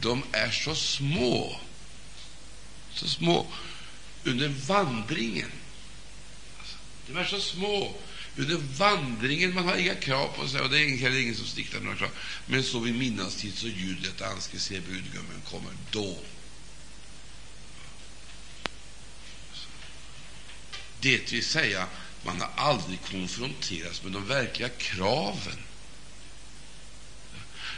[0.01, 1.59] de är så små,
[2.93, 3.47] så små
[4.23, 5.51] under vandringen.
[6.59, 7.93] Alltså, de är så små
[8.37, 9.53] under vandringen.
[9.53, 12.09] Man har inga krav på sig, och det är heller ingen som stiktar några krav.
[12.45, 16.17] Men så vid minnastid så ljudet anske se brudgummen kommer då.
[20.99, 21.87] Det vill säga,
[22.23, 25.57] man har aldrig konfronterats med de verkliga kraven.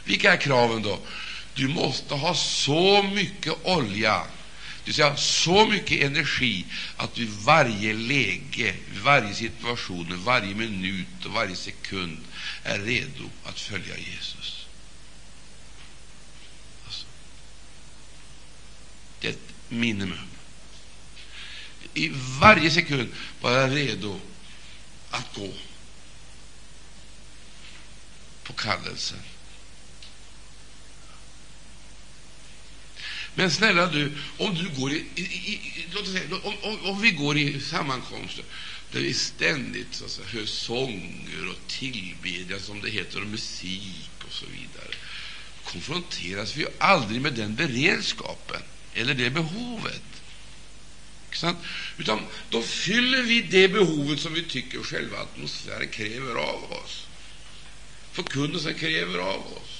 [0.03, 0.99] Vilka är kraven då?
[1.53, 4.23] Du måste ha så mycket olja,
[4.87, 6.65] det vill säga så mycket energi,
[6.97, 12.23] att du i varje läge, varje situation, varje minut och varje sekund
[12.63, 14.67] är redo att följa Jesus.
[16.85, 17.05] Alltså,
[19.19, 20.27] det är ett minimum
[21.93, 23.09] i varje sekund
[23.41, 24.19] vara redo
[25.09, 25.53] att gå
[28.43, 29.19] på kallelsen.
[33.37, 37.11] Men snälla du, om du går i, i, i låt säga, om, om, om, vi
[37.11, 38.43] går i sammankomster
[38.91, 44.09] där vi ständigt så att säga, hör sånger och tillbedjan, som det heter, och musik
[44.27, 44.95] och så vidare,
[45.63, 48.61] konfronteras vi ju aldrig med den beredskapen
[48.93, 50.03] eller det behovet.
[51.97, 57.07] Utan då fyller vi det behovet som vi tycker själva atmosfären kräver av oss.
[58.11, 59.76] Förkunnelsen kräver av oss.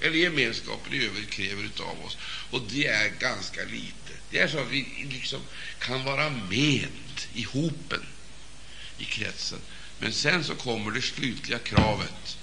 [0.00, 2.18] Eller gemenskapen i övrigt kräver av oss.
[2.50, 4.12] Och det är ganska lite.
[4.30, 5.40] Det är så att vi liksom
[5.78, 6.88] kan vara med
[7.34, 8.06] i hopen,
[8.98, 9.58] i kretsen.
[9.98, 12.38] Men sen så kommer det slutliga kravet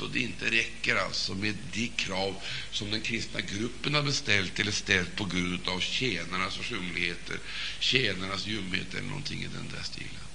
[0.00, 2.34] då det inte räcker alltså med de krav
[2.70, 7.38] som den kristna gruppen har beställt eller ställt på grund av tjänarnas försumligheter,
[7.78, 10.26] tjänarnas ljumhet eller någonting i den där stilen.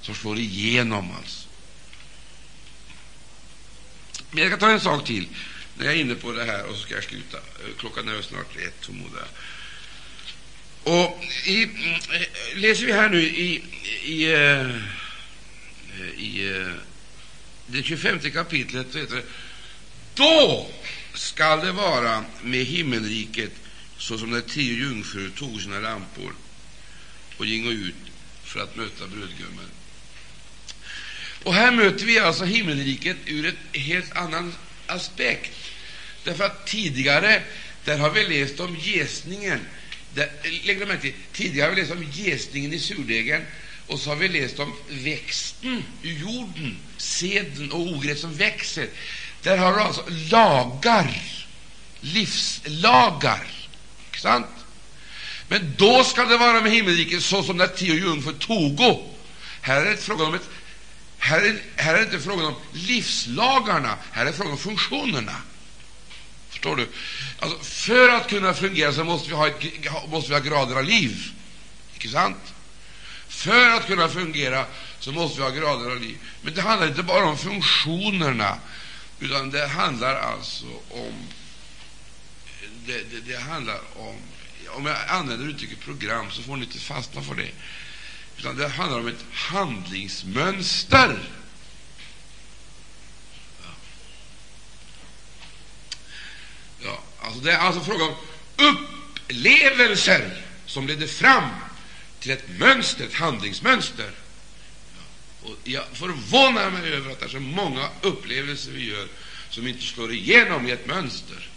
[0.00, 1.48] Som slår igenom alltså.
[4.30, 5.28] Men jag ska ta en sak till
[5.74, 7.38] när jag är inne på det här och så ska jag sluta.
[7.78, 9.28] Klockan är snart ett, förmodar
[10.82, 12.00] Och i, mm,
[12.54, 13.64] läser vi här nu i,
[14.04, 14.76] i, eh,
[16.16, 16.72] i, i
[17.66, 19.24] det 25 kapitlet så heter det
[20.14, 20.70] Då
[21.14, 23.52] skall det vara med himmelriket
[23.98, 26.32] så som när tio jungfrur tog sina lampor
[27.36, 27.94] och gingo ut
[28.44, 29.70] för att möta brudgummen.
[31.46, 34.54] Och här möter vi alltså himmelriket ur en helt annan
[34.86, 35.50] aspekt.
[36.24, 37.42] Därför att tidigare
[37.84, 39.60] där har vi läst om jäsningen.
[40.64, 43.42] lägg märke till, tidigare har vi läst om jäsningen i surdegen
[43.86, 48.88] och så har vi läst om växten ur jorden, seden och ogräs som växer.
[49.42, 51.22] Där har du alltså lagar,
[52.00, 53.46] livslagar.
[54.16, 54.46] Sant?
[55.48, 59.14] Men då ska det vara med himmelriket så som när tio jungfrur togo.
[59.60, 60.48] Här är det frågan om ett
[61.26, 65.36] här är, här är det inte frågan om livslagarna, här är det frågan om funktionerna.
[66.50, 66.88] Förstår du?
[67.38, 70.84] Alltså, för att kunna fungera så måste vi ha, ett, måste vi ha grader av
[70.84, 71.32] liv.
[71.94, 72.54] Icke sant?
[73.28, 74.66] För att kunna fungera
[74.98, 76.18] så måste vi ha grader av liv.
[76.42, 78.58] Men det handlar inte bara om funktionerna,
[79.20, 81.12] utan det handlar alltså om
[82.86, 84.16] det, det, det handlar om
[84.68, 87.50] Om jag använder uttrycket program, så får ni inte fastna för det.
[88.38, 91.18] Utan det handlar om ett handlingsmönster.
[93.62, 93.70] Ja.
[96.84, 98.14] ja alltså det är alltså fråga om
[98.56, 101.50] upplevelser som leder fram
[102.20, 104.10] till ett mönster, ett handlingsmönster.
[104.94, 105.48] Ja.
[105.48, 109.08] Och jag förvånar mig över att det är så många upplevelser vi gör
[109.50, 111.50] som inte slår igenom i ett mönster.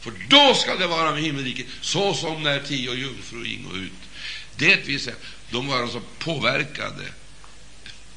[0.00, 3.92] För då ska det vara med himmelriket, så som när tio jungfrur gick ut.
[4.56, 5.16] Det vill säga,
[5.50, 7.04] de var alltså påverkade,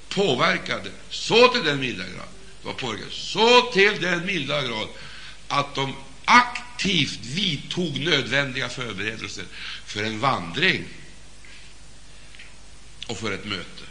[0.10, 2.28] påverkade så till den milda grad,
[2.64, 4.88] var påverkade så till den milda grad
[5.48, 5.96] att de
[6.26, 9.46] aktivt vidtog nödvändiga förberedelser
[9.86, 10.86] för en vandring
[13.08, 13.84] och för ett möte.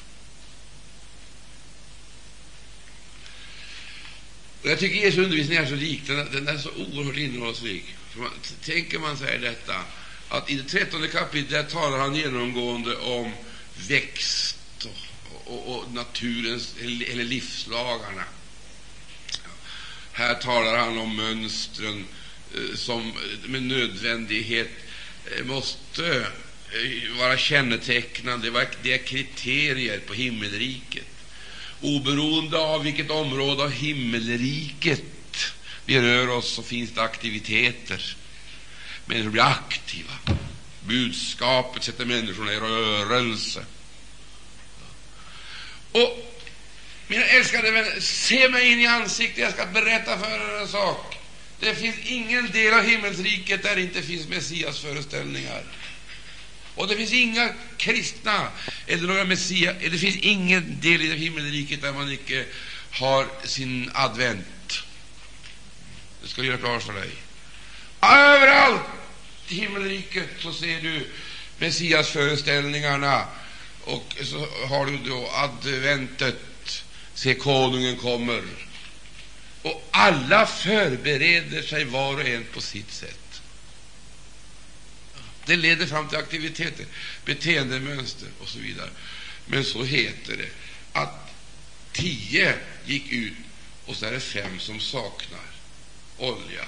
[4.62, 7.84] Och jag tycker Jesu undervisning är så rik, den, den är så oerhört innehållsrik.
[8.10, 8.30] För man,
[8.64, 9.84] tänker man sig detta,
[10.28, 13.32] att i det trettonde kapitlet talar han genomgående om
[13.88, 18.24] växt och, och, och naturens, eller livslagarna.
[20.12, 22.04] Här talar han om mönstren
[22.54, 24.70] eh, som eh, med nödvändighet
[25.36, 26.26] eh, måste
[27.18, 28.66] vara kännetecknande.
[28.82, 31.06] Det är kriterier på himmelriket.
[31.80, 35.02] Oberoende av vilket område av himmelriket
[35.84, 38.16] vi rör oss, så finns det aktiviteter.
[39.06, 40.12] Människor blir aktiva.
[40.80, 43.64] Budskapet sätter människorna i rörelse.
[45.92, 46.42] Och
[47.06, 51.16] mina älskade vänner, se mig in i ansiktet, jag ska berätta för er en sak.
[51.60, 55.64] Det finns ingen del av himmelsriket där det inte finns Messias föreställningar.
[56.74, 58.48] Och det finns inga kristna
[58.86, 62.44] eller några Messias, det finns ingen del i himmelriket där man icke
[62.90, 64.82] har sin advent.
[66.22, 67.10] Det ska jag göra klart för dig.
[68.00, 68.82] Överallt
[69.48, 71.06] i himmelriket så ser du
[71.58, 73.24] Messias föreställningarna
[73.84, 78.42] och så har du då adventet, se konungen kommer.
[79.62, 83.42] Och alla förbereder sig var och en på sitt sätt.
[85.46, 86.86] Det leder fram till aktiviteter,
[87.24, 88.90] beteendemönster och så vidare.
[89.46, 90.50] Men så heter det
[90.92, 91.30] att
[91.92, 92.54] tio
[92.84, 93.32] gick ut
[93.86, 95.50] och så är det fem som saknar
[96.18, 96.64] olja.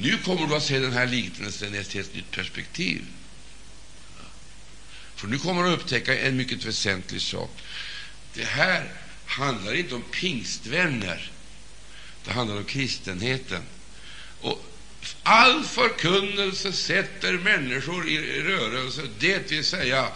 [0.00, 3.02] Nu kommer du att se den här liknelsen i ett helt nytt perspektiv.
[5.14, 7.50] För nu kommer du att upptäcka en mycket väsentlig sak.
[8.34, 8.92] Det här
[9.26, 11.30] handlar inte om pingstvänner.
[12.24, 13.62] Det handlar om kristenheten.
[14.40, 14.66] Och
[15.22, 20.08] All förkunnelse sätter människor i rörelse, det vill säga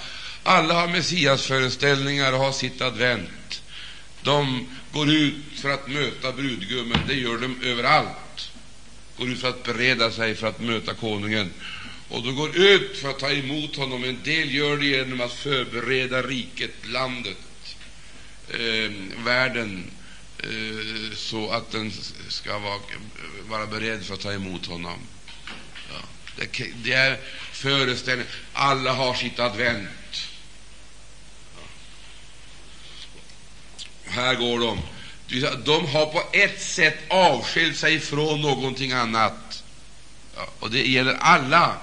[0.42, 3.62] alla har Messiasföreställningar och har sitt advent.
[4.22, 8.09] De går ut för att möta brudgummen, det gör de överallt.
[9.20, 11.52] Går ut för att bereda sig för att möta konungen.
[12.09, 14.04] Och de går ut för att ta emot honom.
[14.04, 17.37] En del gör det genom att förbereda riket, landet,
[18.48, 18.90] eh,
[19.24, 19.90] världen,
[20.38, 21.92] eh, så att den
[22.28, 22.80] ska vara,
[23.48, 24.98] vara beredd för att ta emot honom.
[25.90, 26.00] Ja,
[26.37, 27.18] det, det är
[27.52, 28.33] föreställningen.
[28.52, 29.88] Alla har sitt advent.
[31.56, 31.62] Ja.
[34.04, 34.79] Här går de.
[35.64, 39.62] De har på ett sätt avskilt sig från någonting annat.
[40.37, 41.76] Ja, och det gäller alla.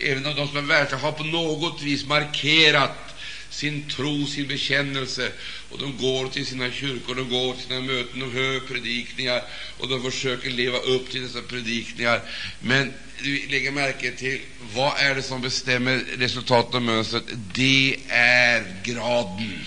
[0.00, 3.08] Även om de som är världsliga har på något vis markerat
[3.50, 5.32] sin tro, sin bekännelse.
[5.70, 9.42] Och de går till sina kyrkor, de går till sina möten, de hör predikningar
[9.78, 12.20] och de försöker leva upp till dessa predikningar.
[12.60, 14.40] Men lägg lägger märke till
[14.74, 17.24] vad är det som bestämmer resultatet och mönstret?
[17.54, 19.64] Det är graden.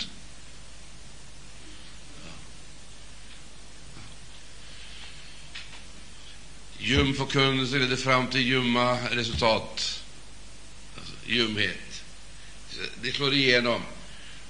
[6.81, 10.03] Ljum förkunnelse leder fram till ljumma resultat.
[10.97, 12.03] Alltså, ljumhet.
[13.01, 13.81] Det slår igenom.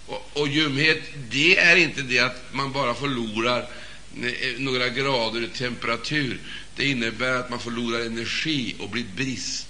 [0.05, 5.47] Och, och ljumhet, det är inte det att man bara förlorar eh, några grader i
[5.47, 6.39] temperatur.
[6.75, 9.67] Det innebär att man förlorar energi och blir brist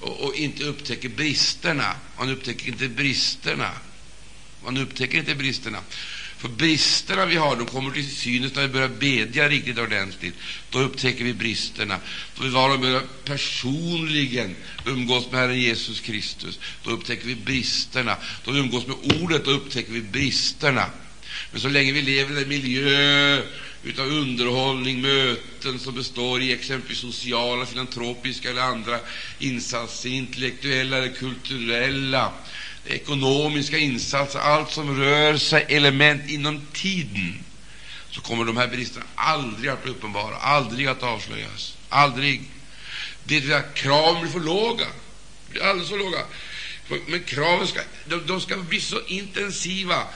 [0.00, 1.96] och, och inte upptäcker bristerna.
[2.18, 3.70] Man upptäcker inte bristerna.
[4.64, 5.78] Man upptäcker inte bristerna.
[6.38, 10.34] För bristerna vi har de kommer till synes när vi börjar bedja riktigt ordentligt.
[10.70, 12.00] Då upptäcker vi bristerna.
[12.36, 18.16] Då vi var och börjar personligen umgås med Herren Jesus Kristus, då upptäcker vi bristerna.
[18.44, 20.86] Då vi umgås med Ordet, då upptäcker vi bristerna.
[21.50, 23.42] Men så länge vi lever i en miljö
[23.82, 28.98] utav underhållning, möten som består i exempelvis sociala, filantropiska eller andra
[29.38, 32.32] insatser, intellektuella eller kulturella,
[32.86, 37.44] ekonomiska insatser, allt som rör sig element inom tiden,
[38.10, 41.76] så kommer de här bristerna aldrig att bli uppenbara, aldrig att avslöjas.
[41.88, 42.42] Aldrig.
[43.24, 44.86] Det vill kraven blir för låga.
[45.50, 46.18] Blir alldeles för låga.
[47.06, 50.06] Men kraven ska, de, de ska bli så intensiva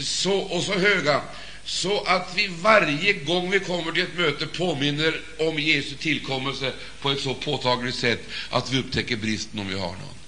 [0.00, 1.22] så, och så höga
[1.64, 7.10] så att vi varje gång vi kommer till ett möte påminner om Jesu tillkommelse på
[7.10, 10.19] ett så påtagligt sätt att vi upptäcker bristen om vi har någon.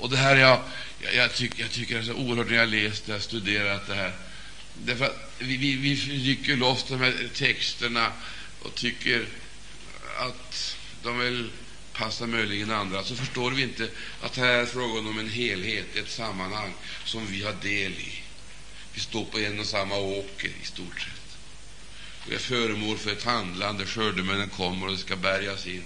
[0.00, 0.60] Och det här jag,
[0.98, 3.94] jag, jag, tycker, jag tycker det är så oerhört när jag läst det, studerat det
[3.94, 4.12] här.
[4.74, 8.12] Därför att vi, vi, vi rycker loss de här texterna
[8.62, 9.26] och tycker
[10.18, 11.50] att de väl
[11.92, 13.88] passar möjligen andra, så förstår vi inte
[14.20, 16.72] att här är frågan om en helhet, ett sammanhang
[17.04, 18.22] som vi har del i.
[18.92, 21.36] Vi står på en och samma åker i stort sett.
[22.28, 23.86] Vi är föremål för ett handlande.
[23.86, 25.84] Skördemännen kommer och det ska bärgas in.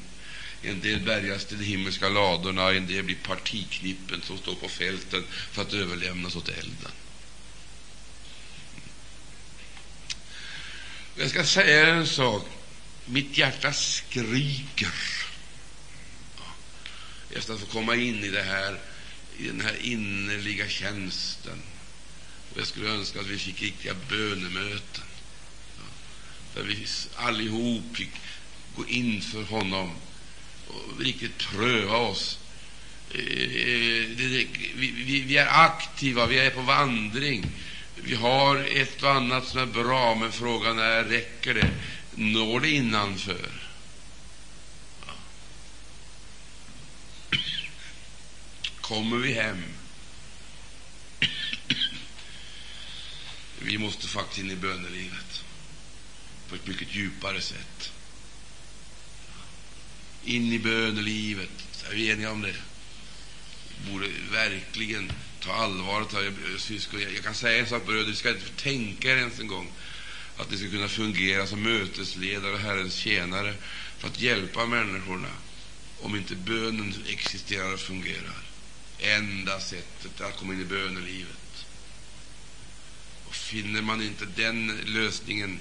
[0.67, 5.25] En del bärgas till de himmelska ladorna, en del blir partiknippen som står på fälten
[5.53, 6.93] för att överlämnas åt elden.
[11.17, 12.49] Jag ska säga en sak.
[13.07, 14.95] Mitt hjärta skriker
[17.31, 18.81] efter att få komma in i, det här,
[19.39, 21.63] i den här innerliga tjänsten.
[22.53, 25.05] Och jag skulle önska att vi fick riktiga bönemöten,
[26.55, 26.87] där vi
[27.17, 28.13] allihop fick
[28.77, 29.97] gå in för honom
[31.01, 32.39] riktigt pröva oss.
[33.11, 37.47] Eh, vi, vi är aktiva, vi är på vandring.
[37.95, 41.71] Vi har ett och annat som är bra, men frågan är, räcker det?
[42.15, 43.65] Når det innanför?
[48.85, 49.63] kommer vi hem.
[53.59, 55.45] Vi måste faktiskt in i bönelivet
[56.49, 57.93] på ett mycket djupare sätt.
[60.25, 61.51] In i bönelivet.
[61.91, 62.55] Är vi eniga om det?
[63.79, 67.01] Vi borde verkligen ta allvaret av syskon.
[67.01, 69.73] Jag kan säga en sak, bröder, ni ska inte tänka er ens en gång
[70.37, 73.55] att ni ska kunna fungera som mötesledare och Herrens tjänare
[73.99, 75.29] för att hjälpa människorna
[76.01, 78.45] om inte bönen existerar och fungerar
[78.99, 81.67] enda sättet att komma in i bönelivet.
[83.25, 85.61] Och finner man inte den lösningen,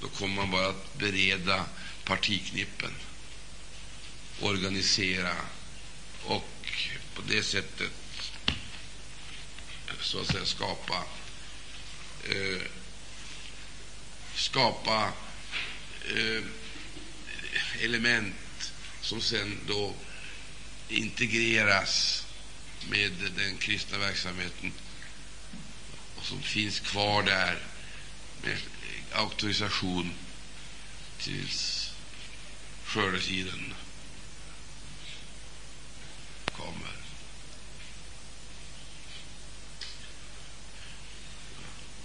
[0.00, 1.64] då kommer man bara att bereda
[2.04, 2.90] partiknippen,
[4.40, 5.34] organisera
[6.24, 6.48] och
[7.14, 7.92] på det sättet
[10.00, 11.04] så att säga skapa
[12.28, 12.62] eh,
[14.34, 15.12] skapa
[16.16, 16.42] eh,
[17.80, 19.94] element som sen då
[20.88, 22.26] integreras
[22.90, 24.72] med den kristna verksamheten
[26.16, 27.58] och som finns kvar där
[28.42, 28.58] med
[29.12, 30.12] auktorisation
[31.18, 31.90] tills
[32.84, 33.74] skördetiden
[36.52, 36.96] kommer.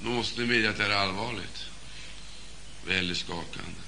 [0.04, 1.66] Då måste ni medge att det är allvarligt,
[2.88, 3.82] väldigt skakande.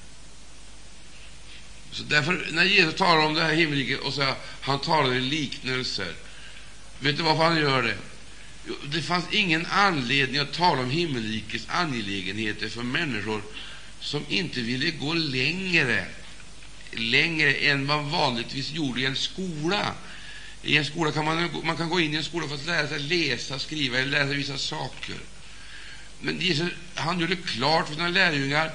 [1.91, 6.15] Så därför, när Jesus talar om det här himmelriket, och så, han talar i liknelser,
[7.03, 7.97] Vet du varför han gör det?
[8.83, 13.43] Det fanns ingen anledning att tala om himmelrikets angelägenheter för människor
[13.99, 16.07] som inte ville gå längre,
[16.91, 19.93] längre än man vanligtvis gjorde i en skola.
[20.63, 22.87] I en skola kan man, man kan gå in i en skola för att lära
[22.87, 25.15] sig läsa, skriva eller lära sig vissa saker.
[26.25, 28.71] Men Jesus, han gjorde klart för sina lärjungar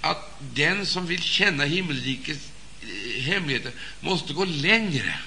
[0.00, 2.48] att den som vill känna himmelrikets
[2.82, 5.18] eh, hemligheter måste gå längre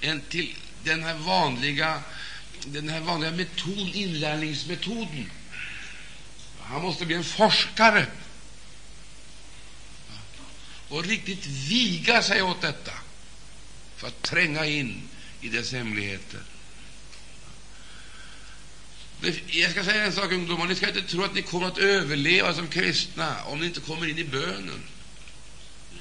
[0.00, 2.02] än till den här vanliga,
[2.66, 5.30] den här vanliga metod, inlärningsmetoden.
[6.60, 8.06] Han måste bli en forskare
[10.88, 12.92] och riktigt viga sig åt detta
[13.96, 15.08] för att tränga in
[15.40, 16.40] i dess hemligheter.
[19.46, 20.66] Jag ska säga en sak, ungdomar.
[20.66, 24.08] Ni ska inte tro att ni kommer att överleva som kristna om ni inte kommer
[24.08, 24.82] in i bönen.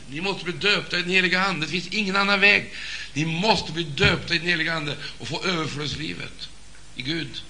[0.10, 1.66] Ni måste bli döpta i den heliga Ande.
[1.66, 2.74] Det finns ingen annan väg.
[3.14, 6.50] Ni måste bli döpta i den heliga Ande och få överflödslivet
[6.96, 7.42] i Gud.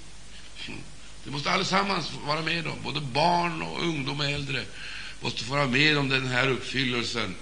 [1.24, 2.82] Det måste allesammans vara med om.
[2.84, 4.66] Både barn och ungdom och äldre
[5.20, 7.36] måste få vara med om den här uppfyllelsen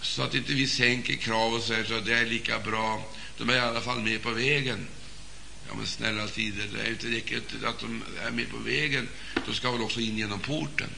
[0.00, 3.08] så att inte vi sänker krav och säger att det är lika bra.
[3.38, 4.86] De är i alla fall med på vägen.
[5.72, 9.08] Ja, men snälla tider, det är inte riktigt att de är med på vägen.
[9.46, 10.90] De ska väl också in genom porten.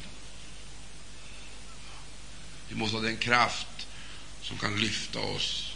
[2.69, 3.87] Vi måste ha den kraft
[4.43, 5.73] som kan lyfta oss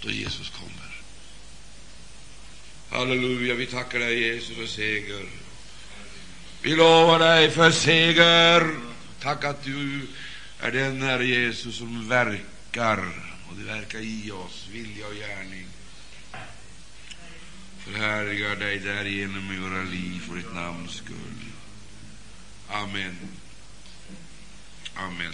[0.00, 1.00] då Jesus kommer.
[2.90, 5.28] Halleluja, vi tackar dig Jesus för seger.
[6.62, 8.74] Vi lovar dig för seger.
[9.20, 10.08] Tack att du
[10.60, 12.98] är den Herre Jesus som verkar,
[13.48, 15.75] och du verkar i oss, vilja och gärning.
[17.86, 21.52] Förhärligar dig därigenom i våra liv för ditt namns skull.
[22.68, 23.16] Amen.
[24.94, 25.32] Amen.